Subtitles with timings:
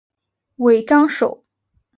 [0.55, 1.43] 尾张守。